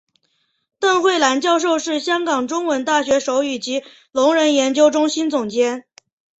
[0.79, 5.85] 邓慧兰教授是香港中文大学手语及聋人研究中心总监。